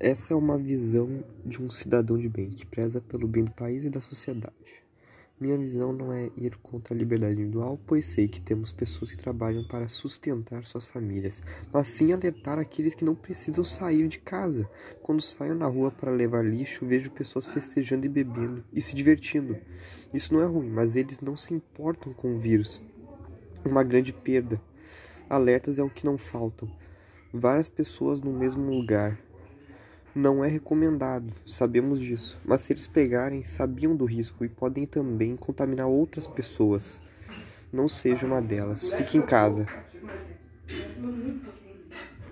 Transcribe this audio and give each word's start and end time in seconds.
Essa 0.00 0.32
é 0.32 0.36
uma 0.36 0.56
visão 0.56 1.24
de 1.44 1.60
um 1.60 1.68
cidadão 1.68 2.16
de 2.16 2.28
bem, 2.28 2.50
que 2.50 2.64
preza 2.64 3.00
pelo 3.00 3.26
bem 3.26 3.42
do 3.42 3.50
país 3.50 3.84
e 3.84 3.90
da 3.90 4.00
sociedade. 4.00 4.54
Minha 5.40 5.58
visão 5.58 5.92
não 5.92 6.12
é 6.12 6.30
ir 6.36 6.56
contra 6.58 6.94
a 6.94 6.96
liberdade 6.96 7.32
individual, 7.32 7.80
pois 7.84 8.06
sei 8.06 8.28
que 8.28 8.40
temos 8.40 8.70
pessoas 8.70 9.10
que 9.10 9.18
trabalham 9.18 9.66
para 9.66 9.88
sustentar 9.88 10.64
suas 10.64 10.84
famílias, 10.84 11.42
mas 11.72 11.88
sim 11.88 12.12
alertar 12.12 12.60
aqueles 12.60 12.94
que 12.94 13.04
não 13.04 13.16
precisam 13.16 13.64
sair 13.64 14.06
de 14.06 14.20
casa. 14.20 14.70
Quando 15.02 15.20
saio 15.20 15.56
na 15.56 15.66
rua 15.66 15.90
para 15.90 16.12
levar 16.12 16.44
lixo, 16.44 16.86
vejo 16.86 17.10
pessoas 17.10 17.48
festejando 17.48 18.06
e 18.06 18.08
bebendo 18.08 18.64
e 18.72 18.80
se 18.80 18.94
divertindo. 18.94 19.58
Isso 20.14 20.32
não 20.32 20.40
é 20.40 20.46
ruim, 20.46 20.70
mas 20.70 20.94
eles 20.94 21.20
não 21.20 21.34
se 21.34 21.52
importam 21.52 22.12
com 22.12 22.36
o 22.36 22.38
vírus. 22.38 22.80
Uma 23.64 23.82
grande 23.82 24.12
perda. 24.12 24.62
Alertas 25.28 25.76
é 25.76 25.82
o 25.82 25.90
que 25.90 26.06
não 26.06 26.16
faltam. 26.16 26.70
Várias 27.34 27.68
pessoas 27.68 28.20
no 28.20 28.32
mesmo 28.32 28.70
lugar 28.70 29.18
não 30.18 30.44
é 30.44 30.48
recomendado, 30.48 31.32
sabemos 31.46 32.00
disso, 32.00 32.40
mas 32.44 32.62
se 32.62 32.72
eles 32.72 32.88
pegarem, 32.88 33.44
sabiam 33.44 33.94
do 33.94 34.04
risco 34.04 34.44
e 34.44 34.48
podem 34.48 34.84
também 34.84 35.36
contaminar 35.36 35.86
outras 35.86 36.26
pessoas. 36.26 37.00
Não 37.72 37.86
seja 37.86 38.26
uma 38.26 38.42
delas. 38.42 38.90
Fique 38.90 39.16
em 39.16 39.22
casa. 39.22 39.68